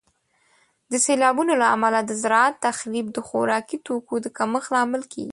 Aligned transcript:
د 0.91 0.93
سیلابونو 1.05 1.53
له 1.61 1.67
امله 1.75 1.99
د 2.03 2.11
زراعت 2.21 2.55
تخریب 2.67 3.05
د 3.11 3.17
خوراکي 3.27 3.77
توکو 3.87 4.15
د 4.21 4.27
کمښت 4.37 4.69
لامل 4.73 5.03
کیږي. 5.13 5.29